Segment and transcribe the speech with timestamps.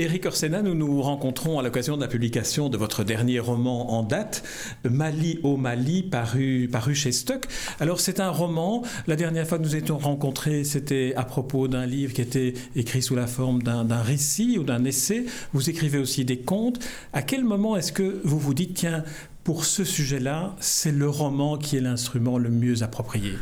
[0.00, 4.02] Éric Orsena, nous nous rencontrons à l'occasion de la publication de votre dernier roman en
[4.02, 4.42] date,
[4.88, 7.46] Mali au Mali, paru, chez Stock.
[7.80, 11.84] Alors c'est un roman, la dernière fois que nous étions rencontrés, c'était à propos d'un
[11.84, 15.26] livre qui était écrit sous la forme d'un récit ou d'un essai.
[15.52, 16.80] Vous écrivez aussi des contes.
[17.12, 19.04] À quel moment est-ce que vous vous dites, tiens,
[19.44, 23.32] pour ce sujet-là, c'est le roman qui est l'instrument le mieux approprié?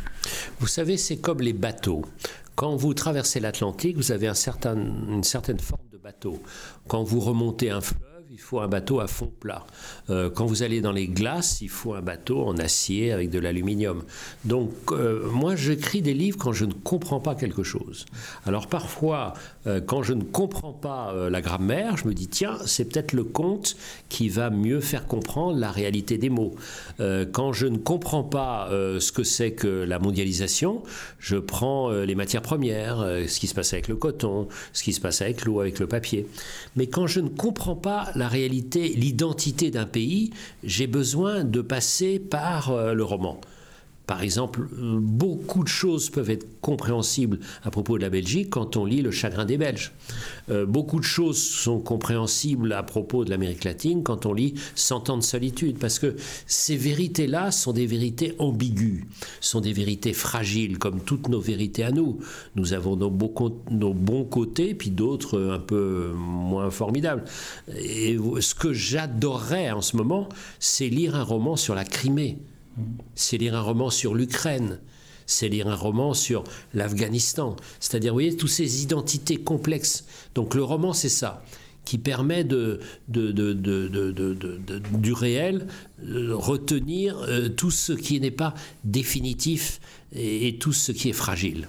[0.59, 2.03] Vous savez, c'est comme les bateaux.
[2.55, 6.41] Quand vous traversez l'Atlantique, vous avez une certaine forme bateau.
[6.87, 9.65] Quand vous remontez un fleuve, il faut un bateau à fond plat.
[10.11, 13.39] Euh, quand vous allez dans les glaces, il faut un bateau en acier avec de
[13.39, 14.03] l'aluminium.
[14.45, 18.05] Donc, euh, moi, j'écris des livres quand je ne comprends pas quelque chose.
[18.45, 19.33] Alors, parfois,
[19.65, 23.23] euh, quand je ne comprends pas la grammaire, je me dis, tiens, c'est peut-être le
[23.23, 23.75] conte
[24.09, 26.53] qui va mieux faire comprendre la réalité des mots.
[27.31, 30.83] quand je ne comprends pas ce que c'est que la mondialisation,
[31.17, 35.01] je prends les matières premières, ce qui se passe avec le coton, ce qui se
[35.01, 36.27] passe avec l'eau, avec le papier.
[36.75, 40.31] Mais quand je ne comprends pas la réalité, l'identité d'un pays,
[40.63, 43.41] j'ai besoin de passer par euh, le roman.
[44.09, 48.83] Par exemple, beaucoup de choses peuvent être compréhensibles à propos de la Belgique quand on
[48.83, 49.91] lit Le chagrin des Belges.
[50.49, 55.11] Euh, beaucoup de choses sont compréhensibles à propos de l'Amérique latine quand on lit Cent
[55.11, 56.15] ans de solitude, parce que
[56.47, 59.03] ces vérités-là sont des vérités ambiguës,
[59.41, 62.17] sont des vérités fragiles, comme toutes nos vérités à nous.
[62.55, 63.15] Nous avons nos,
[63.69, 67.25] nos bons côtés, puis d'autres un peu moins formidables.
[67.77, 72.39] Et ce que j'adorerais en ce moment, c'est lire un roman sur la Crimée
[73.15, 74.79] c'est lire un roman sur l'Ukraine,
[75.25, 76.43] c'est lire un roman sur
[76.73, 77.55] l'Afghanistan.
[77.79, 80.05] C'est-à-dire, vous voyez, toutes ces identités complexes.
[80.35, 81.43] Donc le roman, c'est ça
[81.85, 85.67] qui permet de, du réel
[86.03, 88.53] euh, retenir euh, tout ce qui n'est pas
[88.83, 89.79] définitif
[90.13, 91.67] et, tout ce qui est fragile.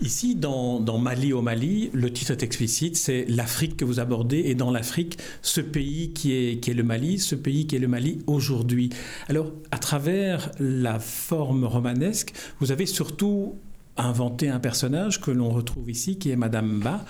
[0.00, 4.54] Ici, dans, Mali au Mali, le titre est explicite, c'est l'Afrique que vous abordez, et
[4.54, 8.90] dans l'Afrique, ce pays qui est le Mali, ce pays qui est le Mali aujourd'hui.
[9.28, 13.54] Alors, à travers la forme romanesque, vous avez surtout
[14.06, 17.04] inventé un personnage que l'on retrouve ici, qui est Madame Ba,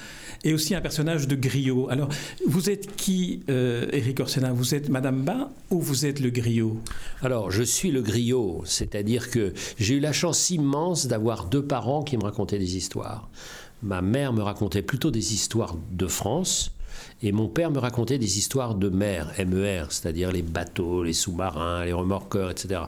[0.45, 1.89] et aussi un personnage de griot.
[1.91, 2.09] Alors,
[2.47, 3.87] vous êtes qui, euh,
[4.19, 4.53] Orsena?
[4.53, 6.79] Vous êtes Madame Ba ou vous êtes le griot?
[7.23, 12.03] Alors, je suis le griot, c'est-à-dire que j'ai eu la chance immense d'avoir deux parents
[12.03, 13.29] qui me racontaient des histoires.
[13.83, 16.73] Ma mère me racontait plutôt des histoires de France,
[17.23, 21.85] et mon père me racontait des histoires de mer, MER, c'est-à-dire les bateaux, les sous-marins,
[21.85, 22.83] les remorqueurs, etc.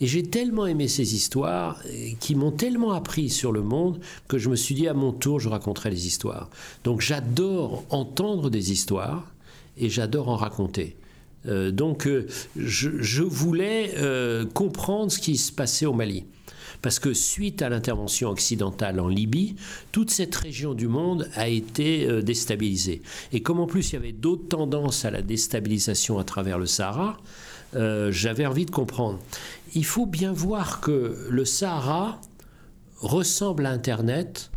[0.00, 3.98] Et j'ai tellement aimé ces histoires euh, qui m'ont tellement appris sur le monde
[4.28, 6.48] que je me suis dit à mon tour, je raconterai les histoires.
[6.84, 9.26] Donc j'adore entendre des histoires
[9.76, 10.96] et j'adore en raconter.
[11.46, 13.94] Euh, donc euh, je, voulais
[14.54, 16.24] comprendre ce qui se passait au Mali.
[16.82, 19.54] Parce que suite à l'intervention occidentale en Libye,
[19.92, 23.02] toute cette région du monde a été euh, déstabilisée.
[23.32, 26.66] Et comme en plus il y avait d'autres tendances à la déstabilisation à travers le
[26.66, 27.16] Sahara,
[27.74, 29.20] euh, j'avais envie de comprendre.
[29.74, 32.20] Il faut bien voir que le Sahara
[32.98, 34.50] ressemble à Internet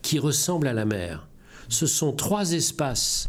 [0.00, 1.28] qui ressemble à la mer.
[1.68, 3.28] Ce sont trois espaces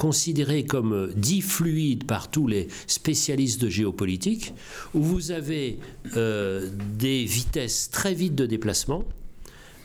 [0.00, 4.54] considéré comme dit fluide par tous les spécialistes de géopolitique,
[4.94, 5.78] où vous avez
[6.16, 9.04] euh, des vitesses très vite de déplacement,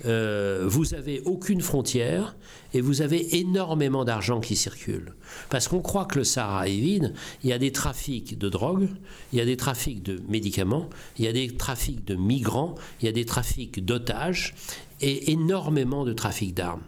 [0.06, 2.38] euh, vous avez aucune frontière
[2.76, 5.14] et vous avez énormément d'argent qui circule.
[5.50, 8.90] Parce qu'on croit que le Sahara est vide, il y a des trafics de drogue,
[9.32, 13.06] il y a des trafics de médicaments, il y a des trafics de migrants, il
[13.06, 14.56] y a des trafics d'otages
[15.00, 16.84] et énormément de trafic d'armes.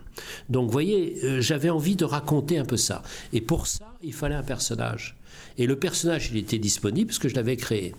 [0.50, 3.02] Donc vous voyez, euh, j'avais envie de raconter un peu ça.
[3.32, 5.16] Et pour ça, il fallait un personnage.
[5.58, 7.94] Et le personnage, il était disponible parce que je l'avais créé.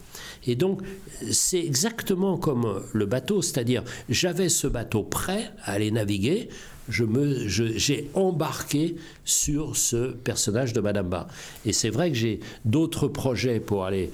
[0.46, 0.82] Et donc,
[1.30, 6.48] c'est exactement comme le bateau, c'est-à-dire, j'avais ce bateau prêt à aller naviguer,
[6.88, 7.04] je
[7.46, 11.28] j'ai embarqué sur ce personnage de Madame Ba.
[11.66, 14.10] Et c'est vrai que j'ai d'autres projets pour aller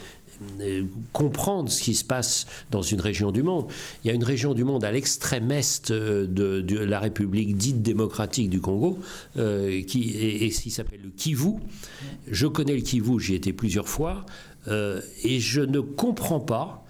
[1.12, 3.66] comprendre ce qui se passe dans une région du monde.
[4.02, 7.82] Il y a une région du monde à l'extrême est euh, de, la République dite
[7.82, 8.98] démocratique du Congo,
[9.36, 11.54] euh, qui s'appelle le Kivu.
[12.31, 14.26] Je connais le Kivu, j'y étais plusieurs fois,
[15.22, 16.84] et je ne comprends pas,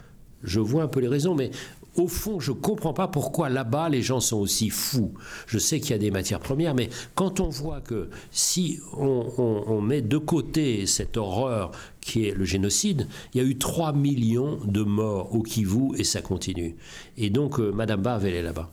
[0.44, 1.50] je vois un peu les raisons, mais
[1.96, 5.14] au fond, je ne comprends pas pourquoi là-bas les gens sont aussi fous.
[5.46, 9.80] Je sais qu'il y a des matières premières, mais quand on voit que si on,
[9.80, 11.70] met de côté cette horreur
[12.00, 16.04] qui est le génocide, il y a eu 3 millions de morts au Kivu et
[16.04, 16.76] ça continue.
[17.16, 18.70] Et donc, euh, Madame Bave, elle est là-bas.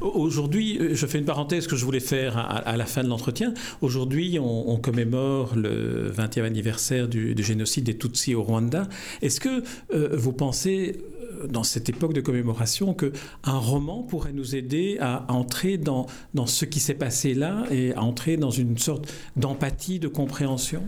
[0.00, 3.52] Aujourd'hui, euh, je fais une parenthèse que je voulais faire à, la fin de l'entretien.
[3.80, 8.88] Aujourd'hui, on, commémore le 20e anniversaire du, génocide des Tutsis au Rwanda.
[9.22, 9.62] Est-ce que
[9.92, 11.00] euh, vous pensez
[11.48, 13.12] dans cette époque de commémoration que
[13.44, 17.94] un roman pourrait nous aider à, entrer dans, dans ce qui s'est passé là et
[17.94, 20.82] à entrer dans une sorte d'empathie, de compréhension?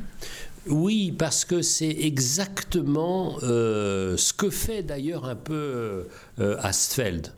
[0.66, 6.06] Oui, parce que c'est exactement euh, ce que fait d'ailleurs un peu
[6.40, 7.32] euh, Astfeld.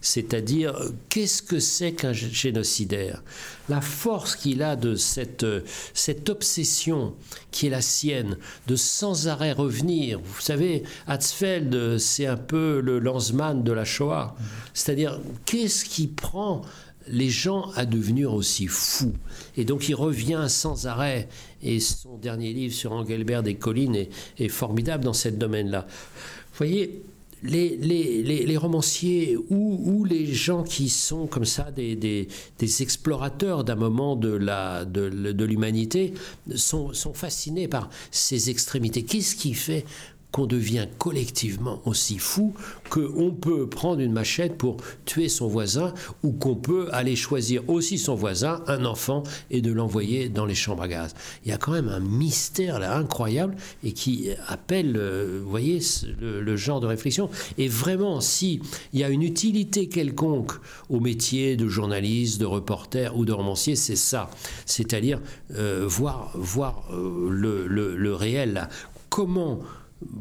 [0.00, 0.74] C'est-à-dire,
[1.10, 3.22] qu'est-ce que c'est qu'un génocidaire?
[3.68, 5.46] La force qu'il a de cette,
[5.92, 7.14] cette obsession
[7.50, 10.20] qui est la sienne, de sans arrêt revenir.
[10.24, 14.34] Vous savez, Hatzfeld, c'est un peu le landsman de la Shoah.
[14.72, 16.62] C'est-à-dire, qu'est-ce qui prend
[17.06, 19.12] les gens à devenir aussi fous?
[19.56, 21.28] Et donc il revient sans arrêt.
[21.62, 25.86] Et son dernier livre sur Engelbert des collines est, est formidable dans ce domaine-là.
[25.88, 27.02] Vous voyez,
[27.42, 32.28] les, les, les, romanciers ou, ou, les gens qui sont comme ça des, des,
[32.58, 36.14] des explorateurs d'un moment de, la, de, de l'humanité
[36.54, 39.04] sont, sont fascinés par ces extrémités.
[39.04, 39.84] Qu'est-ce qui fait
[40.32, 42.54] qu'on devient collectivement aussi fou
[42.88, 47.98] qu'on peut prendre une machette pour tuer son voisin ou qu'on peut aller choisir aussi
[47.98, 51.14] son voisin, un enfant, et de l'envoyer dans les chambres à gaz.
[51.44, 55.80] Il y a quand même un mystère là incroyable et qui appelle, euh, vous voyez,
[56.20, 57.30] le, genre de réflexion.
[57.58, 58.60] Et vraiment, s'il
[58.92, 60.52] y a une utilité quelconque
[60.88, 64.30] au métier de journaliste, de reporter ou de romancier, c'est ça.
[64.66, 65.20] C'est-à-dire
[65.54, 68.68] euh, voir, voir euh, le, le, le réel là.
[69.08, 69.60] Comment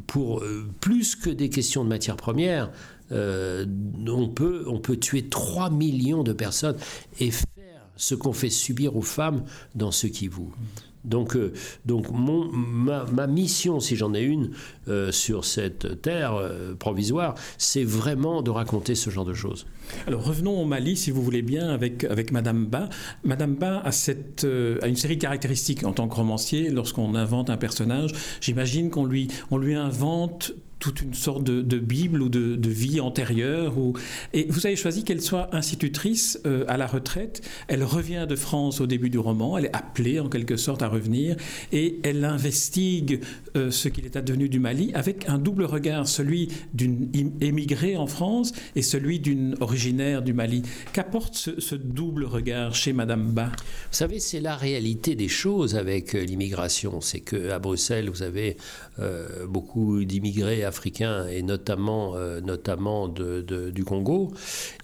[0.08, 2.72] pour euh, plus que des questions de matières premières,
[3.12, 3.66] euh,
[4.08, 6.78] on, peut, tuer 3 millions de personnes
[7.20, 7.46] et faire
[7.96, 9.44] ce qu'on fait subir aux femmes
[9.76, 10.54] dans ce qui vous.
[11.04, 11.54] Donc, euh,
[11.86, 14.52] donc mon, ma, ma, mission, si j'en ai une
[15.12, 16.42] sur cette terre
[16.80, 19.68] provisoire, c'est vraiment de raconter ce genre de choses.
[20.08, 22.90] Alors revenons au Mali, si vous voulez bien, avec, avec Madame Ba.
[23.24, 24.48] Madame Ba a, cette,
[24.82, 26.70] a une série de caractéristiques en tant que romancier.
[26.70, 28.12] Lorsqu'on invente un personnage,
[28.42, 33.74] j'imagine qu'on lui, on lui invente toute une sorte de, Bible ou de, vie antérieure.
[34.34, 37.42] Et vous avez choisi qu'elle soit institutrice euh, à la retraite.
[37.68, 39.58] Elle revient de France au début du roman.
[39.58, 41.36] Elle est appelée en quelque sorte à revenir.
[41.72, 43.22] Et elle investigue
[43.58, 47.10] euh, ce qu'il est advenu du Mali avec un double regard, celui d'une
[47.42, 50.64] émigrée en France et celui d'une originaire du Mali.
[50.94, 53.52] Qu'apporte ce, double regard chez Madame Ba?
[53.58, 57.02] Vous savez, c'est la réalité des choses avec euh, l'immigration.
[57.02, 58.58] C'est qu'à Bruxelles, vous avez
[59.48, 64.32] beaucoup d'immigrés africains et notamment, euh, notamment du Congo.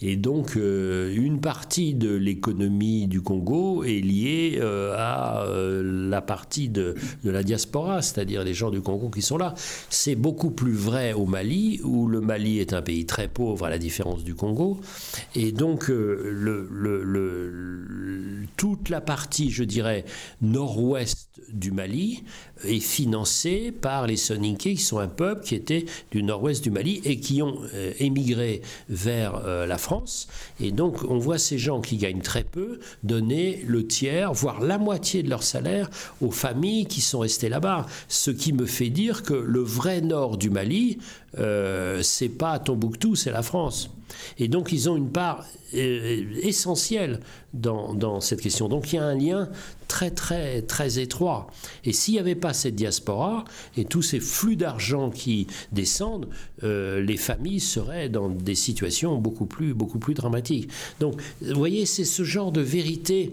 [0.01, 6.95] Et donc, euh, une partie de l'économie du Congo est liée à la partie de,
[7.23, 9.53] la diaspora, c'est-à-dire les gens du Congo qui sont là.
[9.89, 13.69] C'est beaucoup plus vrai au Mali, où le Mali est un pays très pauvre à
[13.69, 14.79] la différence du Congo.
[15.35, 15.91] Et donc,
[18.57, 20.05] toute la partie, je dirais,
[20.41, 22.23] nord-ouest du Mali
[22.63, 25.74] est financée par les Soninké, qui sont un peuple qui était
[26.11, 30.27] du nord-ouest du Mali et qui ont euh, émigré vers euh, la France.
[30.59, 34.77] Et donc, on voit ces gens qui gagnent très peu donner le tiers, voire la
[34.77, 35.89] moitié de leur salaire
[36.21, 37.85] aux familles qui sont restées là-bas.
[38.07, 40.99] Ce qui me fait dire que le vrai nord du Mali,
[41.37, 43.89] euh, c'est pas Tombouctou, c'est la France.
[44.37, 47.19] Et donc ils ont une part essentielle
[47.53, 48.69] dans, dans, cette question.
[48.69, 49.49] Donc il y a un lien
[49.95, 51.47] très très très étroit.
[51.85, 53.45] Et s'il n'y avait pas cette diaspora
[53.77, 56.27] et tous ces flux d'argent qui descendent,
[56.63, 60.69] euh, les familles seraient dans des situations beaucoup plus beaucoup plus dramatiques.
[60.99, 63.31] Donc vous voyez, c'est ce genre de vérité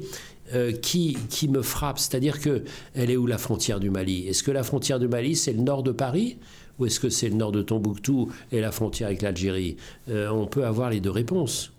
[0.54, 2.62] euh, qui, qui, me frappe, c'est-à-dire que
[2.94, 4.28] elle est où la frontière du Mali?
[4.28, 6.36] Est-ce que la frontière du Mali c'est le nord de Paris?
[6.78, 9.76] Ou est-ce que c'est le nord de Tombouctou et la frontière avec l'Algérie?
[10.08, 11.71] Euh, On peut avoir les deux réponses.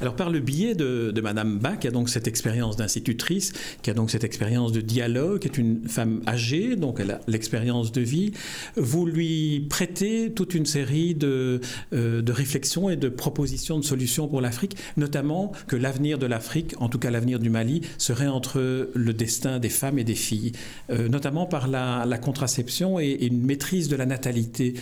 [0.00, 3.90] Alors par le biais de, de Madame Bach, qui a donc cette expérience d'institutrice, qui
[3.90, 7.92] a donc cette expérience de dialogue, qui est une femme âgée, donc elle a l'expérience
[7.92, 8.32] de vie,
[8.76, 11.60] vous lui prêtez toute une série de,
[11.92, 16.74] euh, de réflexions et de propositions de solutions pour l'Afrique, notamment que l'avenir de l'Afrique,
[16.78, 20.52] en tout cas l'avenir du Mali, serait entre le destin des femmes et des filles,
[20.90, 24.74] euh, notamment par la, contraception et, et, une maîtrise de la natalité.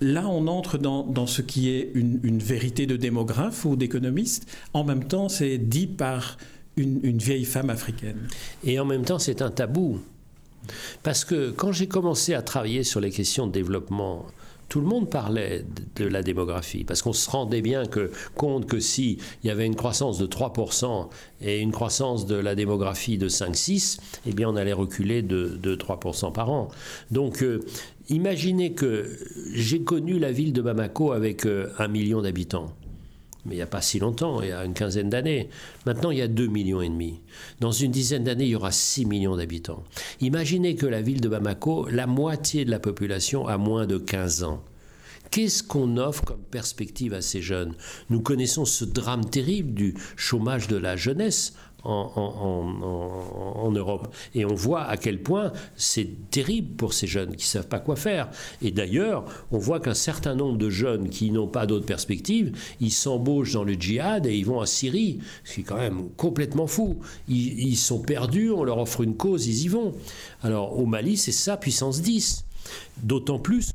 [0.00, 4.46] Là, on entre dans, dans ce qui est une, une vérité de démographe ou d'économiste,
[4.74, 6.36] en même temps, c'est dit par
[6.76, 8.28] une, vieille femme africaine.
[8.64, 10.00] Et en même temps, c'est un tabou.
[11.02, 14.26] Parce que quand j'ai commencé à travailler sur les questions de développement,
[14.68, 15.64] tout le monde parlait
[15.96, 17.82] de la démographie, parce qu'on se rendait bien
[18.36, 21.08] compte que s'il y avait une croissance de 3%
[21.40, 25.74] et une croissance de la démographie de 5-6, eh bien on allait reculer de, de
[25.74, 26.68] 3% par an.
[27.10, 27.64] Donc euh,
[28.10, 29.10] imaginez que
[29.54, 32.72] j'ai connu la ville de Bamako avec euh, un million d'habitants
[33.44, 35.48] mais il n'y a pas si longtemps, il y a une quinzaine d'années.
[35.86, 37.20] Maintenant, il y a 2 millions et demi.
[37.60, 39.84] Dans une dizaine d'années, il y aura 6 millions d'habitants.
[40.20, 44.44] Imaginez que la ville de Bamako, la moitié de la population a moins de 15
[44.44, 44.62] ans.
[45.30, 47.76] Qu'est-ce qu'on offre comme perspective à ces jeunes?
[48.08, 54.14] Nous connaissons ce drame terrible du chômage de la jeunesse en, Europe.
[54.34, 57.78] Et on voit à quel point c'est terrible pour ces jeunes qui ne savent pas
[57.78, 58.28] quoi faire.
[58.62, 62.90] Et d'ailleurs, on voit qu'un certain nombre de jeunes qui n'ont pas d'autres perspectives, ils
[62.90, 66.66] s'embauchent dans le djihad et ils vont en Syrie, ce qui est quand même complètement
[66.66, 66.98] fou.
[67.28, 69.94] Ils, ils sont perdus, on leur offre une cause, ils y vont.
[70.42, 72.44] Alors au Mali, c'est ça, puissance 10.
[73.02, 73.72] D'autant plus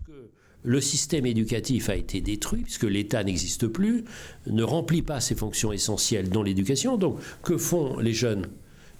[0.66, 4.04] le système éducatif a été détruit, puisque l'État n'existe plus,
[4.48, 6.98] ne remplit pas ses fonctions essentielles dans l'éducation.
[6.98, 8.48] Donc, que font les jeunes?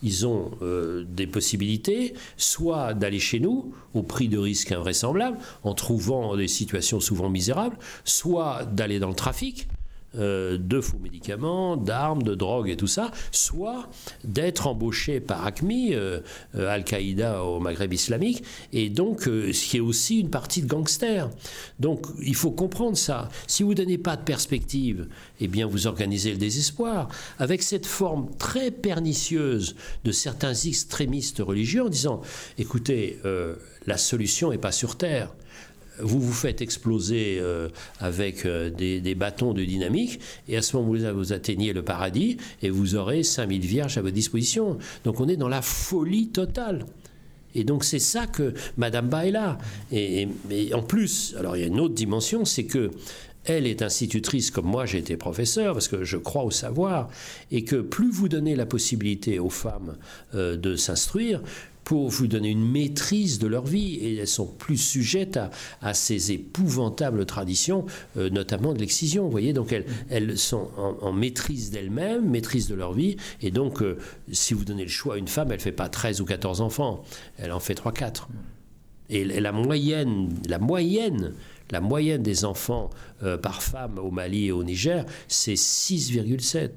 [0.04, 5.74] Ils ont euh, des possibilités, soit d'aller chez nous, au prix de risques invraisemblables, en
[5.74, 9.68] trouvant des situations souvent misérables, soit d'aller dans le trafic,
[10.18, 13.90] euh, de faux médicaments, d'armes, de drogue et tout ça, soit
[14.24, 16.20] d'être embauché par ACMI, euh,
[16.56, 18.44] euh, Al-Qaïda au Maghreb islamique,
[18.74, 21.30] et donc ce qui est aussi une partie de gangsters.
[21.80, 23.30] Donc il faut comprendre ça.
[23.48, 25.08] Si vous ne donnez pas de perspective,
[25.40, 27.10] eh bien vous organisez le désespoir.
[27.40, 32.22] Avec cette forme très pernicieuse de certains extrémistes religieux en disant,
[32.58, 33.20] écoutez,
[33.86, 35.30] la solution n'est pas sur Terre
[36.00, 41.14] vous vous faites exploser euh, avec euh, des, bâtons de dynamique, et à ce moment-là,
[41.14, 44.78] vous atteignez le paradis, et vous aurez 5000 vierges à votre disposition.
[45.04, 46.86] Donc on est dans la folie totale.
[47.54, 49.58] Et donc c'est ça que Madame Ba est là.
[49.92, 50.28] Et,
[50.74, 52.92] en plus, alors il y a une autre dimension, c'est que
[53.46, 57.10] elle est institutrice comme moi j'ai été professeur, parce que je crois au savoir,
[57.52, 59.96] et que plus vous donnez la possibilité aux femmes
[60.34, 61.42] euh, de s'instruire,
[61.86, 65.40] pour vous donner une maîtrise de leur vie et elles sont plus sujettes
[65.82, 67.86] à, ces épouvantables traditions,
[68.18, 69.24] euh, notamment de l'excision.
[69.26, 69.74] Vous voyez, donc
[70.10, 73.98] elles, sont en, maîtrise d'elles-mêmes, maîtrise de leur vie, et donc euh,
[74.32, 76.60] si vous donnez le choix à une femme, elle ne fait pas 13 ou 14
[76.60, 77.04] enfants,
[77.38, 78.26] elle en fait 3-4.
[79.10, 81.34] Et la moyenne, la moyenne,
[81.70, 82.90] la moyenne des enfants
[83.22, 86.70] euh, par femme au Mali et au Niger, c'est 6,7.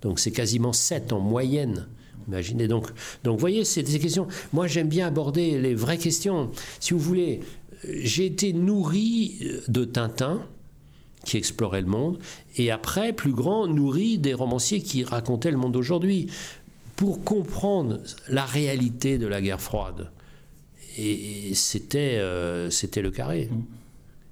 [0.00, 1.86] Donc c'est quasiment 7 en moyenne.
[2.28, 2.88] Imaginez donc.
[3.24, 4.26] Donc, voyez, c'est des questions.
[4.52, 6.50] Moi, j'aime bien aborder les vraies questions.
[6.80, 7.40] Si vous voulez,
[7.88, 9.38] j'ai été nourri
[9.68, 10.46] de Tintin,
[11.24, 12.18] qui explorait le monde,
[12.56, 16.28] et après, plus grand, nourri des romanciers qui racontaient le monde d'aujourd'hui,
[16.96, 20.10] pour comprendre la réalité de la guerre froide.
[20.98, 23.48] Et c'était euh, c'était le carré.
[23.50, 23.81] Mmh.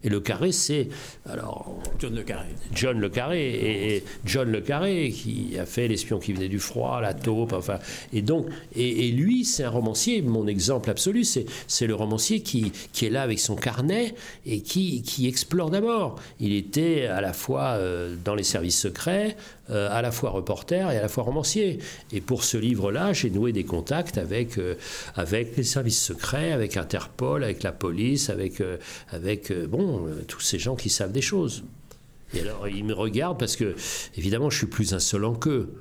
[0.03, 0.89] Et le carré, c'est.
[1.29, 1.79] Alors.
[1.99, 2.49] John Le Carré.
[2.75, 3.95] John Le Carré.
[3.95, 7.79] Et, John Le Carré, qui a fait L'espion qui venait du froid, La taupe, enfin.
[8.13, 8.47] Et donc.
[8.75, 10.23] Et, lui, c'est un romancier.
[10.23, 14.15] Mon exemple absolu, c'est le romancier qui, qui est là avec son carnet
[14.47, 16.17] et qui, qui explore d'abord.
[16.39, 19.37] Il était à la fois euh, dans les services secrets,
[19.71, 21.79] euh, à la fois reporter et à la fois romancier.
[22.13, 24.75] Et pour ce livre-là, j'ai noué des contacts avec, euh,
[25.15, 28.79] avec les services secrets, avec Interpol, avec la police, avec, euh,
[29.11, 31.63] avec bon, tous ces gens qui savent des choses.
[32.35, 33.77] Et alors, ils me regardent parce que,
[34.17, 35.73] évidemment, je suis plus insolent qu'eux.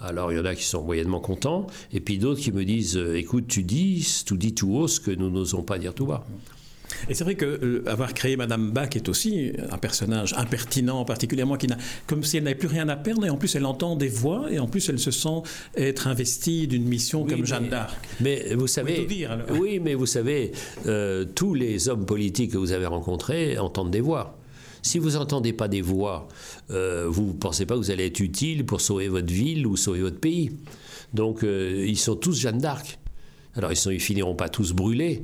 [0.00, 2.96] Alors il y en a qui sont moyennement contents, et puis d'autres qui me disent
[3.14, 6.26] écoute, tu tu dis tout haut ce que nous n'osons pas dire tout bas.
[7.08, 11.56] Et c'est vrai que euh, avoir créé Madame Bach est aussi un personnage impertinent, particulièrement
[11.56, 13.96] qui n'a, comme si elle n'avait plus rien à perdre, et en plus elle entend
[13.96, 15.42] des voix, et en plus elle se sent
[15.76, 17.94] être investie d'une mission comme Jeanne d'Arc.
[18.20, 19.06] Mais vous savez,
[19.50, 20.52] oui, mais vous savez,
[20.86, 24.38] euh, tous les hommes politiques que vous avez rencontrés entendent des voix.
[24.82, 26.28] Si vous n'entendez pas des voix,
[26.70, 29.76] euh, vous ne pensez pas que vous allez être utile pour sauver votre ville ou
[29.76, 30.50] sauver votre pays.
[31.14, 32.98] Donc ils sont tous Jeanne d'Arc.
[33.56, 35.22] Alors ils ne finiront pas tous brûlés,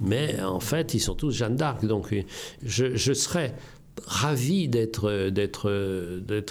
[0.00, 1.84] mais en fait, ils sont tous Jeanne d'Arc.
[1.84, 2.14] Donc,
[2.64, 3.54] je, serais
[4.06, 5.10] ravi d'être,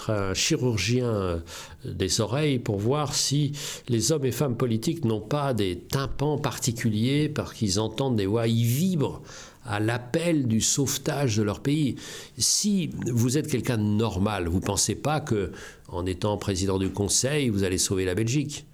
[0.08, 1.42] un chirurgien
[1.84, 3.52] des oreilles pour voir si
[3.88, 8.46] les hommes et femmes politiques n'ont pas des tympans particuliers parce qu'ils entendent des voix,
[8.46, 9.22] ils vibrent
[9.64, 11.96] à l'appel du sauvetage de leur pays.
[12.38, 15.52] Si vous êtes quelqu'un de normal, vous ne pensez pas que
[15.88, 18.64] en étant président du Conseil, vous allez sauver la Belgique.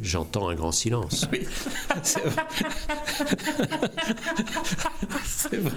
[0.00, 1.28] J'entends un grand silence.
[1.32, 1.46] Oui,
[2.02, 2.24] c'est
[5.56, 5.72] vrai.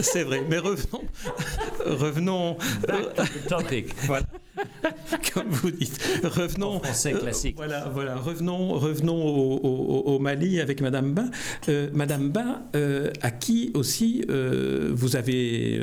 [0.00, 0.42] c'est vrai.
[0.48, 1.02] Mais revenons.
[1.84, 2.56] Revenons.
[3.48, 3.94] topic.
[4.06, 4.26] Voilà.
[5.34, 5.98] Comme vous dites.
[6.22, 6.76] Revenons.
[6.76, 7.56] En français classique.
[7.56, 8.16] voilà, voilà.
[8.16, 11.24] Revenons, revenons au, Mali avec Madame Ba.
[11.68, 15.80] Euh, Madame Ba, euh, à qui aussi euh, vous avez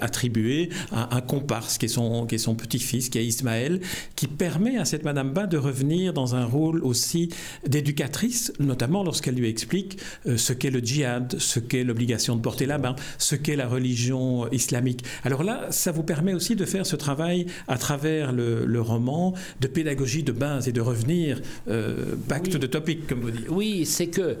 [0.00, 3.80] attribué un, un, comparse qui est son, qui est son petit-fils, qui est Ismaël,
[4.16, 7.30] qui permet à cette Madame Ba de revenir dans un rôle aussi
[7.66, 12.66] d'éducatrice, notamment lorsqu'elle lui explique euh, ce qu'est le djihad, ce qu'est l'obligation de porter
[12.66, 15.04] la main, ce qu'est la religion islamique.
[15.24, 19.66] Alors là, ça vous permet aussi de faire ce travail à travers le, roman de
[19.66, 23.48] pédagogie de base et de revenir euh, back to the topic, comme vous dites.
[23.48, 24.36] Oui, c'est que,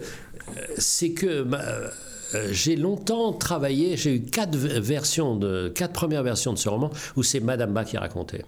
[0.76, 1.44] c'est que
[2.34, 6.90] euh, j'ai longtemps travaillé, j'ai eu quatre versions, de, quatre premières versions de ce roman
[7.16, 8.44] où c'est Madame Ba qui racontait.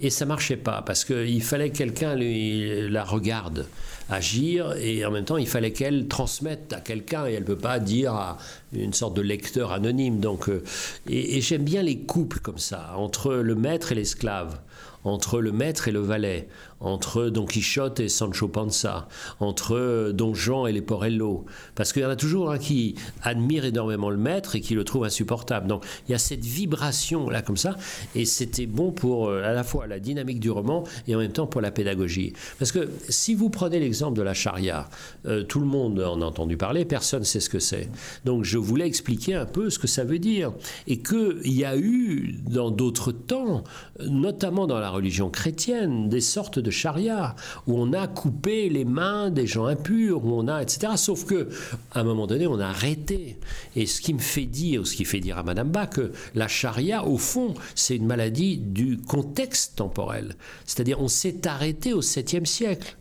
[0.00, 3.66] Et ça marchait pas parce qu'il fallait que quelqu'un la regarde
[4.10, 7.58] agir et en même temps il fallait qu'elle transmette à quelqu'un et elle ne peut
[7.58, 8.38] pas dire à
[8.72, 10.20] une sorte de lecteur anonyme.
[10.20, 10.62] Donc, euh,
[11.08, 14.58] et j'aime bien les couples comme ça, entre le maître et l'esclave
[15.04, 16.48] entre le maître et le valet,
[16.80, 19.08] entre Don Quichotte et Sancho Panza,
[19.40, 21.44] entre Don Juan et les Porello.
[21.74, 24.84] Parce qu'il y en a toujours un qui admire énormément le maître et qui le
[24.84, 25.66] trouve insupportable.
[25.66, 27.76] Donc il y a cette vibration là comme ça,
[28.14, 31.32] et c'était bon pour euh, à la fois la dynamique du roman et en même
[31.32, 32.32] temps pour la pédagogie.
[32.58, 34.88] Parce que si vous prenez l'exemple de la charia,
[35.26, 37.88] euh, tout le monde en a entendu parler, personne ne sait ce que c'est.
[38.24, 40.52] Donc je voulais expliquer un peu ce que ça veut dire.
[40.86, 43.64] Et qu'il y a eu dans d'autres temps,
[44.00, 47.34] notamment dans la religion chrétienne, des sortes de charia,
[47.66, 50.92] où on a coupé les mains des gens impurs, où on a, etc.
[50.96, 51.48] Sauf que,
[51.92, 53.36] à un moment donné, on a arrêté.
[53.76, 56.12] Et ce qui me fait dire, ou ce qui fait dire à Madame Bach, que
[56.34, 60.36] la charia, au fond, c'est une maladie du contexte temporel.
[60.66, 62.96] C'est-à-dire, on s'est arrêté au 7e siècle.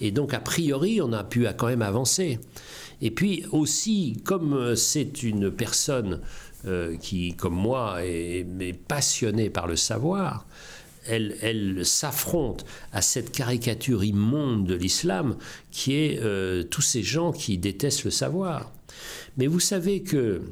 [0.00, 2.38] Et donc, a priori, on a pu quand même avancer.
[3.02, 6.20] Et puis aussi, comme euh, c'est une personne
[6.66, 10.46] euh, qui, comme moi, est passionnée par le savoir,
[11.08, 15.36] elle, s'affronte à cette caricature immonde de l'islam
[15.70, 18.72] qui est euh, tous ces gens qui détestent le savoir.
[19.36, 20.42] Mais vous savez que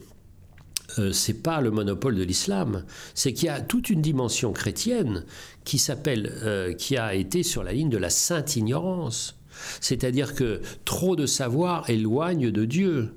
[0.99, 2.85] euh, c'est pas le monopole de l'islam,
[3.15, 5.25] c'est qu'il y a toute une dimension chrétienne
[5.65, 9.37] qui s'appelle, euh, qui a été sur la ligne de la sainte ignorance.
[9.81, 13.15] C'est-à-dire que trop de savoir éloigne de Dieu.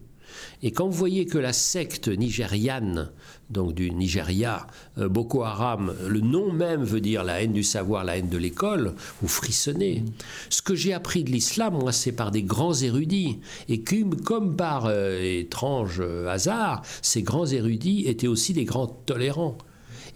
[0.64, 3.10] Et quand vous voyez que la secte nigériane,
[3.50, 4.68] donc du Nigeria,
[4.98, 8.38] euh, Boko Haram, le nom même veut dire la haine du savoir, la haine de
[8.38, 10.04] l'école, vous frissonnez.
[10.50, 13.40] Ce que j'ai appris de l'islam, moi, c'est par des grands érudits.
[13.70, 19.58] Et comme, par euh, étrange euh, hasard, ces grands érudits étaient aussi des grands tolérants.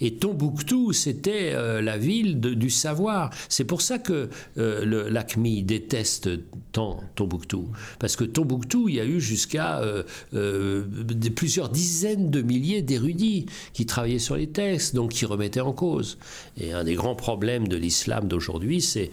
[0.02, 3.30] Et Tombouctou, c'était euh, la ville du savoir.
[3.50, 6.30] C'est pour ça que euh, l'ACMI déteste
[6.72, 7.70] tant Tombouctou.
[8.00, 10.84] Parce que Tombouctou, il y a eu jusqu'à euh,
[11.36, 16.18] plusieurs dizaines de milliers d'érudits qui travaillaient sur les textes, donc qui remettaient en cause.
[16.60, 19.12] Et un des grands problèmes de l'islam d'aujourd'hui, c'est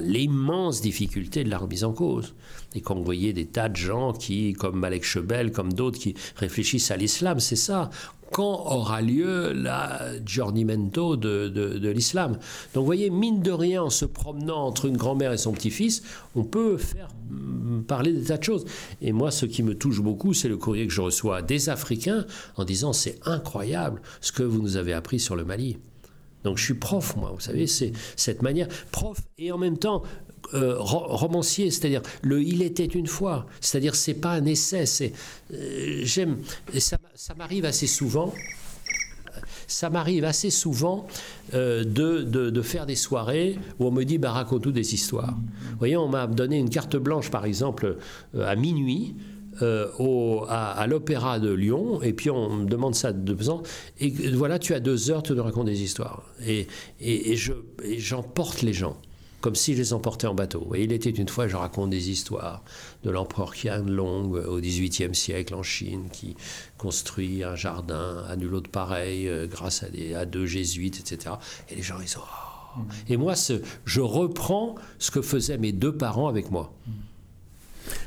[0.00, 2.34] l'immense difficulté de la remise en cause.
[2.76, 6.14] Et quand vous voyez des tas de gens qui, comme Malek Chebel, comme d'autres, qui
[6.36, 7.90] réfléchissent à l'islam, c'est ça
[8.34, 12.32] quand aura lieu la giornimento de, de, l'islam.
[12.74, 16.02] Donc vous voyez, mine de rien, en se promenant entre une grand-mère et son petit-fils,
[16.34, 18.64] on peut faire mm, parler des tas de choses.
[19.00, 22.26] Et moi, ce qui me touche beaucoup, c'est le courrier que je reçois des Africains
[22.56, 25.78] en disant c'est incroyable ce que vous nous avez appris sur le Mali.
[26.42, 30.02] Donc je suis prof, moi, vous savez, c'est cette manière, prof et en même temps
[30.52, 35.12] euh, romancier, c'est-à-dire le Il était une fois, c'est-à-dire c'est pas un essai, c'est
[35.52, 36.38] euh, j'aime
[36.78, 38.32] ça, ça m'arrive assez souvent.
[39.66, 41.06] Ça m'arrive assez souvent
[41.54, 45.34] euh, de, de, faire des soirées où on me dit bah, raconte-nous des histoires.
[45.70, 47.96] Vous voyez, on m'a donné une carte blanche, par exemple,
[48.38, 49.16] à minuit.
[49.98, 53.62] au, à, l'Opéra de Lyon, et puis on me demande ça de deux ans,
[54.00, 56.24] et voilà, tu as deux heures, tu nous racontes des histoires.
[56.44, 56.66] Et,
[57.00, 58.96] et, et j'emporte les gens
[59.44, 60.72] comme si je les emportais en bateau.
[60.74, 62.64] Et il était une fois, je raconte des histoires
[63.02, 66.34] de l'empereur Qian Long au XVIIIe siècle en Chine, qui
[66.78, 71.34] construit un jardin à nul autre pareil euh, grâce à, des, à, deux jésuites, etc.
[71.68, 72.08] Et les gens, ils.
[72.16, 72.78] Oh.
[72.78, 72.82] Mmh.
[73.10, 76.72] Et moi, ce, je reprends ce que faisaient mes deux parents avec moi.
[76.86, 76.92] Mmh.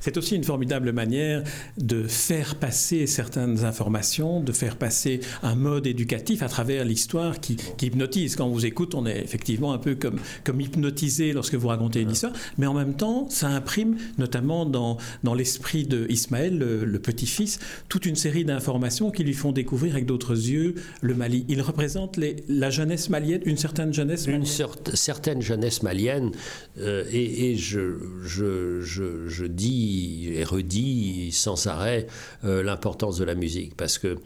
[0.01, 1.43] C'est aussi une formidable manière
[1.77, 7.57] de faire passer certaines informations, de faire passer un mode éducatif à travers l'histoire qui,
[7.81, 8.35] hypnotise.
[8.35, 12.01] Quand on vous écoute, on est effectivement un peu comme, comme hypnotisé lorsque vous racontez
[12.01, 16.99] une histoire, mais en même temps, ça imprime, notamment dans, dans l'esprit de Ismaël, le,
[16.99, 21.45] petit-fils, toute une série d'informations qui lui font découvrir avec d'autres yeux le Mali.
[21.47, 24.41] Il représente les, la jeunesse malienne, une certaine jeunesse malienne.
[24.41, 26.31] Une certaine jeunesse malienne,
[26.79, 29.86] euh, et, je, je, je, je dis
[30.33, 32.07] et redit sans arrêt
[32.43, 33.75] euh, l'importance de la musique.
[33.75, 34.17] Parce que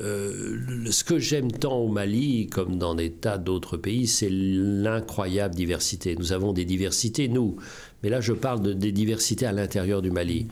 [0.00, 5.54] euh, ce que j'aime tant au Mali, comme dans des tas d'autres pays, c'est l'incroyable
[5.54, 6.16] diversité.
[6.16, 7.56] Nous avons des diversités, nous.
[8.02, 10.46] Mais là, je parle de, des diversités à l'intérieur du Mali.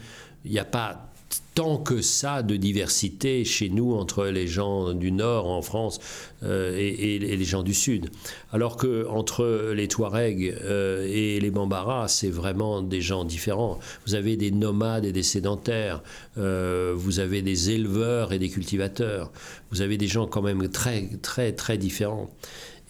[0.45, 1.10] Il n'y a pas
[1.55, 6.01] tant que ça de diversité chez nous entre les gens du Nord en France
[6.43, 8.09] euh, et, les gens du Sud.
[8.53, 13.79] Alors que entre les Touaregs euh, et les Bambara, c'est vraiment des gens différents.
[14.07, 16.03] Vous avez des nomades et des sédentaires,
[16.39, 19.31] euh, vous avez des éleveurs et des cultivateurs,
[19.71, 22.31] vous avez des gens quand même très très très différents.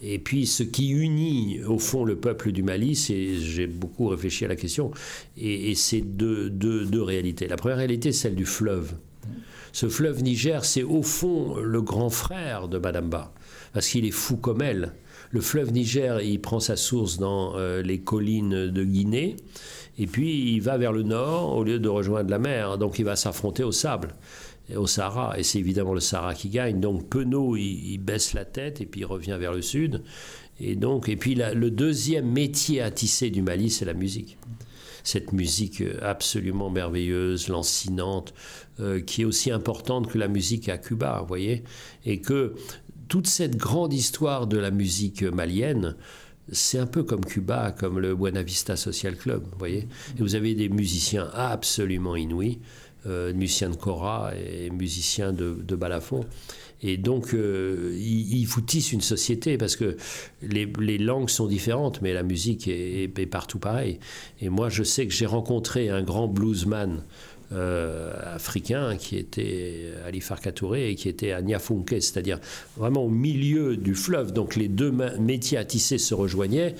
[0.01, 4.45] Et puis ce qui unit au fond le peuple du Mali, c'est, j'ai beaucoup réfléchi
[4.45, 4.91] à la question,
[5.37, 7.47] et, c'est deux, réalités.
[7.47, 8.93] La première réalité, celle du fleuve.
[9.73, 13.31] Ce fleuve Niger, c'est au fond le grand frère de Madamba,
[13.73, 14.93] parce qu'il est fou comme elle.
[15.29, 19.37] Le fleuve Niger, il prend sa source dans euh, les collines de Guinée,
[19.97, 23.05] et puis il va vers le nord au lieu de rejoindre la mer, donc il
[23.05, 24.15] va s'affronter au sable
[24.75, 26.79] au Sahara, et c'est évidemment le Sahara qui gagne.
[26.79, 30.03] Donc Penaud, il, baisse la tête et puis il revient vers le sud.
[30.59, 34.37] Et donc, et puis le deuxième métier à tisser du Mali, c'est la musique
[35.03, 38.33] cette musique absolument merveilleuse, lancinante,
[38.79, 41.63] euh, qui est aussi importante que la musique à Cuba, vous voyez,
[42.05, 42.53] et que
[43.07, 45.95] toute cette grande histoire de la musique malienne,
[46.51, 49.87] c'est un peu comme Cuba, comme le Buena Vista Social Club, vous voyez.
[50.17, 52.59] Et vous avez des musiciens absolument inouïs,
[53.05, 56.25] euh, musiciens de kora et musiciens de, de balafon.
[56.83, 59.97] Et donc, euh, il, vous tisse une société parce que
[60.41, 63.99] les, langues sont différentes, mais la musique est, partout pareil.
[64.41, 67.03] Et moi, je sais que j'ai rencontré un grand bluesman
[67.51, 72.39] euh, africain qui était Ali Farka et qui était à Niafunke, c'est-à-dire
[72.77, 74.31] vraiment au milieu du fleuve.
[74.31, 76.75] Donc les deux métiers à tisser se rejoignaient.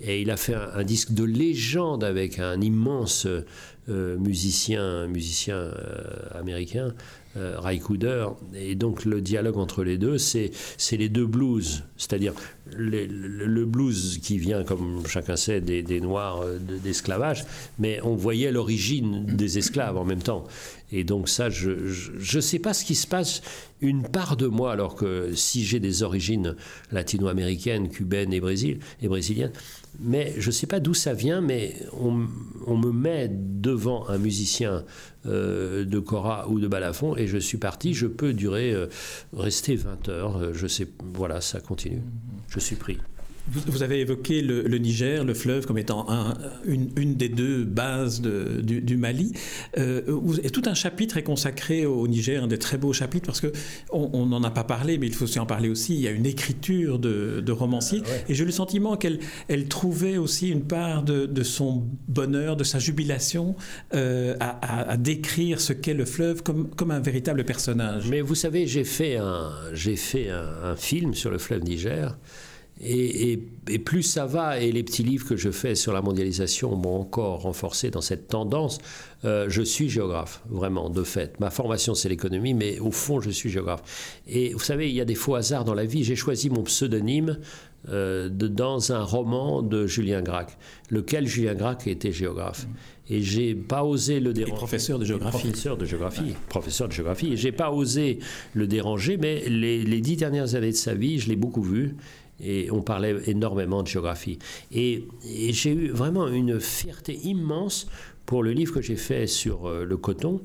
[0.00, 3.28] Et il a fait un, disque de légende avec un immense
[3.88, 5.70] musicien, musicien
[6.32, 6.94] américain
[7.36, 8.28] euh, Ray Cooder.
[8.54, 10.52] Et donc le dialogue entre les deux, c'est
[10.92, 12.32] les deux blues, c'est-à-dire
[12.76, 17.44] le, blues qui vient, comme chacun sait, des, Noirs euh, d'esclavage,
[17.78, 20.44] mais on voyait l'origine des esclaves en même temps.
[20.92, 21.70] Et donc ça, je
[22.36, 23.42] ne sais pas ce qui se passe.
[23.80, 26.54] Une part de moi, alors que si j'ai des origines
[26.92, 29.52] latino-américaines, cubaines et, Brésil, et brésiliennes,
[30.00, 32.26] mais je ne sais pas d'où ça vient, mais on,
[32.66, 34.84] on, me met devant un musicien
[35.26, 37.94] euh, de Cora ou de balafon et je suis parti.
[37.94, 38.86] Je peux durer, euh,
[39.36, 40.54] rester 20 heures.
[40.54, 42.02] Je sais, voilà, ça continue.
[42.64, 42.98] Suis pris.
[43.46, 46.06] Vous, avez évoqué le, Niger, le fleuve, comme étant
[46.64, 49.32] une, des deux bases du, Mali.
[49.76, 50.00] Euh,
[50.42, 54.26] et tout un chapitre est consacré au Niger, un des très beaux chapitres, parce qu'on
[54.26, 55.94] n'en a pas parlé, mais il faut aussi en parler aussi.
[55.94, 58.02] Il y a une écriture de, romancier.
[58.06, 62.64] Ah et j'ai le sentiment qu'elle elle trouvait aussi une part de, son bonheur, de
[62.64, 63.56] sa jubilation
[63.94, 68.08] euh, à, décrire ce qu'est le fleuve comme, comme un véritable personnage.
[68.08, 72.16] Mais vous savez, j'ai fait un, fait un film sur le fleuve Niger.
[72.82, 73.38] Et,
[73.84, 77.42] plus ça va, et les petits livres que je fais sur la mondialisation m'ont encore
[77.42, 78.78] renforcé dans cette tendance,
[79.24, 81.38] euh, je suis géographe, vraiment, de fait.
[81.38, 84.20] Ma formation, c'est l'économie, mais au fond, je suis géographe.
[84.26, 86.02] Et vous savez, il y a des faux hasards dans la vie.
[86.02, 87.38] J'ai choisi mon pseudonyme
[87.88, 90.56] euh, dans un roman de Julien Gracq,
[90.90, 92.66] lequel Julien Gracq était géographe.
[93.08, 94.52] Et j'ai pas osé le déranger.
[94.52, 95.38] Et professeur de géographie.
[95.38, 96.34] Professeur de géographie.
[96.48, 97.32] Professeur de géographie.
[97.34, 98.18] Et j'ai pas osé
[98.54, 101.96] le déranger, mais les, les, dix dernières années de sa vie, je l'ai beaucoup vu
[102.44, 104.38] et on parlait énormément de géographie.
[104.72, 105.04] Et,
[105.50, 107.86] j'ai eu vraiment une fierté immense
[108.26, 110.40] pour le livre que j'ai fait sur euh, le coton,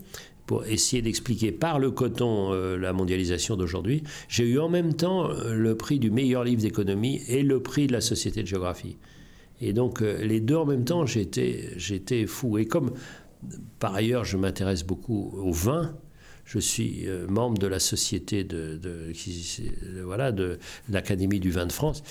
[0.45, 4.03] pour essayer d'expliquer par le coton euh, la mondialisation d'aujourd'hui.
[4.27, 7.87] J'ai eu en même temps euh, le prix du meilleur livre d'économie et le prix
[7.87, 8.97] de la Société de géographie.
[9.61, 12.57] Et donc les deux en même temps, j'étais fou.
[12.57, 12.93] Et comme
[13.77, 15.93] par ailleurs je m'intéresse beaucoup au vin,
[16.49, 18.81] je suis euh, membre de la société de,
[20.03, 20.57] voilà de
[20.89, 22.01] l'Académie du vin de France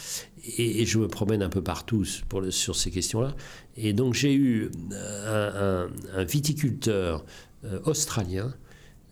[0.56, 3.34] et, je me promène un peu partout sur ces questions-là.
[3.76, 5.88] Et donc j'ai eu un,
[6.24, 7.24] viticulteur
[7.64, 8.54] euh, australien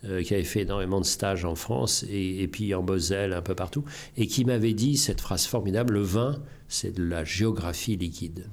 [0.05, 3.41] euh, qui avait fait énormément de stages en France et, et, puis en Moselle, un
[3.41, 3.83] peu partout,
[4.15, 8.45] et qui m'avait dit cette phrase formidable, le vin, c'est de la géographie liquide.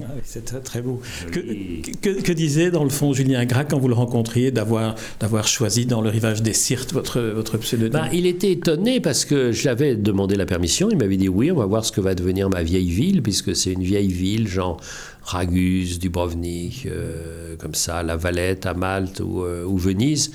[0.00, 1.00] Ah c'est très, très beau.
[1.30, 5.86] Que, que, disait dans le fond Julien Gracq quand vous le rencontriez d'avoir, d'avoir choisi
[5.86, 7.92] dans le rivage des Sirtes votre, votre pseudonyme?
[7.92, 10.88] Bah, Il était étonné parce que j'avais demandé la permission.
[10.90, 13.54] Il m'avait dit oui, on va voir ce que va devenir ma vieille ville, puisque
[13.54, 14.80] c'est une vieille ville, genre
[15.22, 20.32] Ragus, Dubrovnik, euh, comme ça, La Valette à Malte ou, euh, ou, Venise.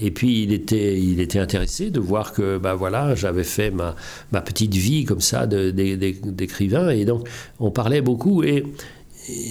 [0.00, 3.94] Et puis il était, il était intéressé de voir que bah, voilà, j'avais fait ma,
[4.40, 6.90] petite vie comme ça d'écrivain.
[6.90, 8.42] Et donc on parlait beaucoup.
[8.42, 8.64] Et,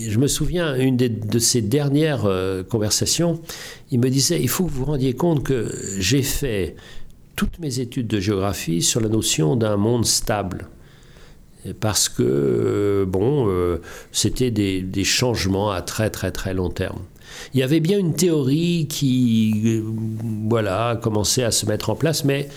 [0.10, 3.40] je me souviens, une de ces dernières euh, conversations,
[3.92, 6.76] il me disait, il faut que vous vous rendiez compte que j'ai fait
[7.36, 10.68] toutes mes études de géographie sur la notion d'un monde stable
[11.74, 13.82] parce que euh, bon, euh,
[14.12, 17.00] c'était des, changements à très très très long terme.
[17.54, 19.82] Il y avait bien une théorie qui,
[20.48, 22.48] voilà, commençait à se mettre en place, mais,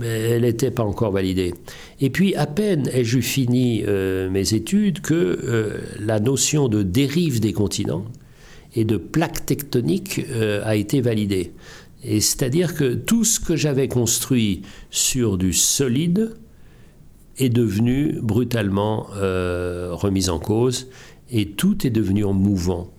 [0.00, 1.54] elle n'était pas encore validée.
[2.00, 7.52] Et puis, à peine ai-je fini euh, mes études que la notion de dérive des
[7.52, 8.04] continents
[8.76, 10.20] et de plaque tectonique
[10.64, 11.52] a été validée.
[12.04, 16.30] Et c'est-à-dire que tout ce que j'avais construit sur du solide,
[17.38, 20.88] est devenu brutalement euh, remise en cause
[21.30, 22.90] et tout est devenu en mouvant.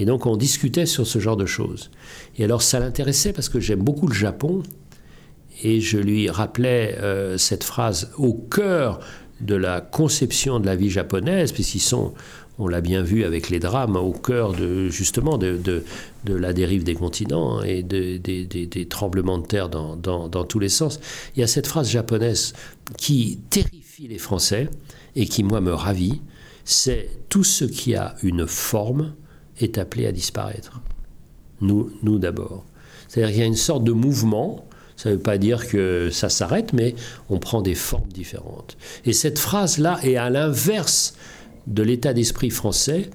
[0.00, 1.90] Et donc on discutait sur ce genre de choses.
[2.38, 4.62] Et alors ça l'intéressait parce que j'aime beaucoup le Japon.
[5.62, 9.00] Et je lui rappelais euh, cette phrase au cœur
[9.42, 12.14] de la conception de la vie japonaise, puisqu'ils sont,
[12.58, 15.84] on l'a bien vu avec les drames, au cœur de, justement de,
[16.26, 20.98] la dérive des continents et des, tremblements de terre dans, dans, tous les sens.
[21.36, 22.54] Il y a cette phrase japonaise
[22.96, 24.70] qui terrifie les Français
[25.14, 26.22] et qui, moi, me ravit,
[26.64, 29.12] c'est tout ce qui a une forme
[29.60, 30.80] est appelé à disparaître.
[31.60, 32.64] Nous, nous d'abord.
[33.08, 34.66] C'est-à-dire qu'il y a une sorte de mouvement
[35.00, 36.94] ça ne veut pas dire que ça s'arrête, mais
[37.30, 38.76] on prend des formes différentes.
[39.06, 41.14] Et cette phrase-là est à l'inverse
[41.66, 43.08] de l'état d'esprit français,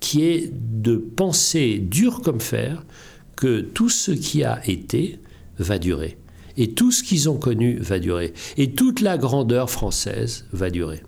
[0.00, 2.86] qui est de penser dur comme fer
[3.36, 5.20] que tout ce qui a été
[5.58, 6.16] va durer.
[6.56, 8.32] Et tout ce qu'ils ont connu va durer.
[8.56, 11.02] Et toute la grandeur française va durer.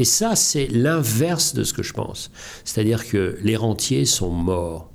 [0.00, 2.30] Et ça, c'est l'inverse de ce que je pense.
[2.64, 4.90] C'est-à-dire que les rentiers sont morts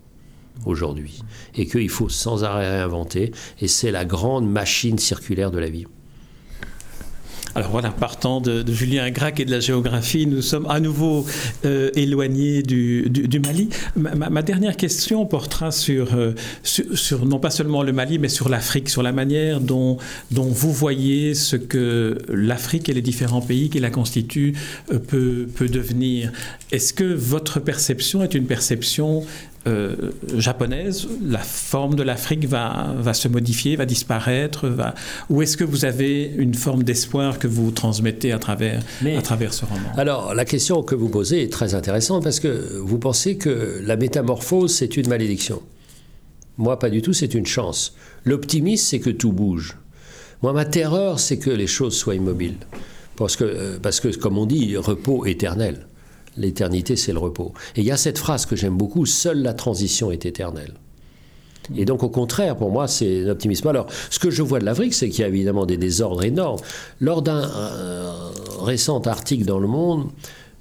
[0.66, 1.22] aujourd'hui
[1.54, 5.86] et qu'il faut sans arrêt réinventer et c'est la grande machine circulaire de la vie.
[7.58, 11.26] Alors voilà, partant de, Julien Gracq et de la géographie, nous sommes à nouveau
[11.64, 13.70] euh, éloignés du, Mali.
[13.96, 19.04] Ma, dernière question portera euh, sur, non pas seulement le Mali, mais sur l'Afrique, sur
[19.04, 19.98] la manière dont,
[20.32, 24.54] vous voyez ce que l'Afrique et les différents pays qui la constituent
[24.92, 26.34] euh, peut devenir.
[26.74, 29.24] Est-ce que votre perception est une perception
[29.68, 34.94] euh, japonaise, la forme de l'Afrique va, va se modifier, va disparaître va...
[35.30, 39.54] Ou est-ce que vous avez une forme d'espoir que vous transmettez à travers, à travers
[39.54, 39.90] ce roman?
[39.98, 43.98] Alors, la question que vous posez est très intéressante parce que vous pensez que la
[43.98, 45.62] métamorphose, c'est une malédiction.
[46.58, 47.96] Moi, pas du tout, c'est une chance.
[48.24, 49.78] L'optimisme, c'est que tout bouge.
[50.42, 52.58] Moi, ma terreur, c'est que les choses soient immobiles.
[53.16, 55.88] Parce que, euh, parce que comme on dit, repos éternel.
[56.38, 57.54] L'éternité, c'est le repos.
[57.76, 60.74] Et il y a cette phrase que j'aime beaucoup, seule la transition est éternelle.
[61.76, 63.68] Et donc, au contraire, pour moi, c'est l'optimisme.
[63.68, 66.60] Alors, ce que je vois de l'Afrique, c'est qu'il y a évidemment des désordres énormes.
[67.00, 68.12] Lors d'un euh,
[68.62, 70.10] récent article dans Le Monde,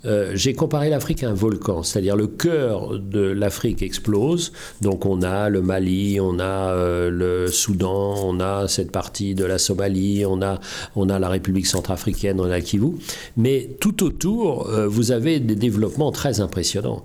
[0.06, 4.52] euh, j'ai comparé l'Afrique à un volcan, c'est-à-dire le cœur de l'Afrique explose.
[4.80, 9.44] Donc on a le Mali, on a euh, le Soudan, on a cette partie de
[9.44, 10.60] la Somalie, on a,
[10.96, 12.92] on a la République centrafricaine, on a Kivu.
[13.36, 17.04] Mais tout autour, euh, vous avez des développements très impressionnants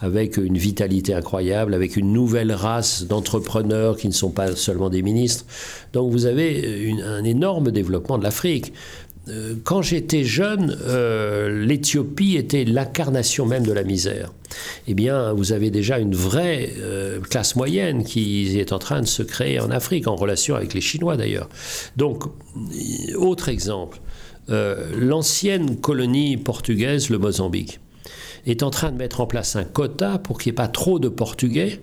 [0.00, 5.02] avec une vitalité incroyable, avec une nouvelle race d'entrepreneurs qui ne sont pas seulement des
[5.02, 5.44] ministres.
[5.92, 8.72] Donc vous avez un énorme développement de l'Afrique.
[9.28, 14.32] Euh, quand j'étais jeune, euh, l'Éthiopie était l'incarnation même de la misère.
[14.88, 19.06] Eh bien, vous avez déjà une vraie euh, classe moyenne qui est en train de
[19.06, 21.48] se créer en Afrique, en relation avec les Chinois d'ailleurs.
[21.96, 22.24] Donc,
[23.16, 24.00] autre exemple,
[24.48, 27.80] l'ancienne colonie portugaise, le Mozambique,
[28.44, 30.98] est en train de mettre en place un quota pour qu'il n'y ait pas trop
[30.98, 31.80] de Portugais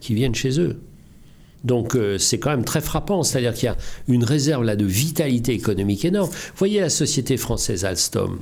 [0.00, 0.80] qui viennent chez eux.
[1.64, 3.76] Donc euh, c'est quand même très frappant, c'est-à-dire qu'il y a
[4.08, 6.30] une réserve là de vitalité économique énorme.
[6.56, 8.40] Voyez la société française Alstom,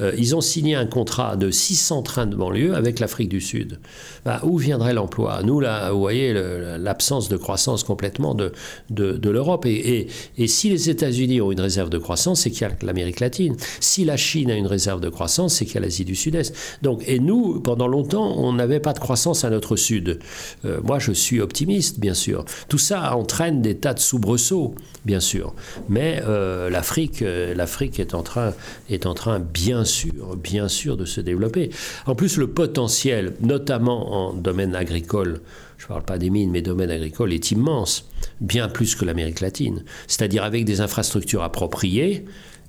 [0.00, 3.78] euh, ils ont signé un contrat de 600 trains de banlieue avec l'Afrique du Sud.
[4.24, 5.42] Bah, où viendrait l'emploi?
[5.42, 6.32] Nous, là, vous voyez
[6.78, 8.52] l'absence de croissance complètement de,
[8.90, 9.66] de, l'Europe.
[9.66, 13.20] Et, et, si les États-Unis ont une réserve de croissance, c'est qu'il y a l'Amérique
[13.20, 13.56] latine.
[13.80, 16.54] Si la Chine a une réserve de croissance, c'est qu'il y a l'Asie du Sud-Est.
[16.82, 20.18] Donc, et nous, pendant longtemps, on n'avait pas de croissance à notre sud.
[20.64, 22.44] Euh, moi, je suis optimiste, bien sûr.
[22.68, 25.54] Tout ça entraîne des tas de soubresauts, bien sûr.
[25.88, 28.52] Mais euh, l'Afrique, est en train,
[28.90, 31.70] est en train bien sûr, bien sûr, de se développer.
[32.04, 35.40] En plus, le potentiel, notamment en domaine agricole,
[35.78, 38.08] je ne parle pas des mines, mais domaine agricole, est immense,
[38.40, 39.84] bien plus que l'Amérique latine.
[40.06, 42.24] C'est-à-dire avec des infrastructures appropriées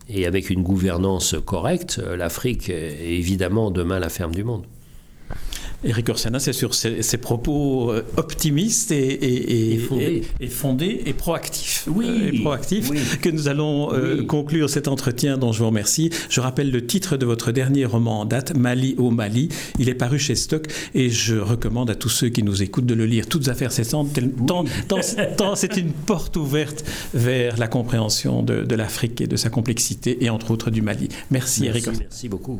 [0.10, 4.64] et avec une gouvernance correcte, l'Afrique est évidemment demain la ferme du monde.
[5.84, 9.78] Eric Orsena, c'est sur ces, propos euh, optimistes et,
[10.50, 11.04] fondés.
[11.06, 16.10] et, proactifs, oui, euh, que nous allons euh, conclure cet entretien dont je vous remercie.
[16.30, 19.50] Je rappelle le titre de votre dernier roman en date, Mali au Mali.
[19.78, 22.96] Il est paru chez Stock et je recommande à tous ceux qui nous écoutent de
[22.96, 23.28] le lire.
[23.28, 24.10] Toutes affaires cessantes,
[24.48, 30.18] tant, c'est une porte ouverte vers la compréhension de, de l'Afrique et de sa complexité
[30.22, 31.10] et entre autres du Mali.
[31.30, 32.06] Merci, Eric Orsena.
[32.06, 32.60] Merci beaucoup.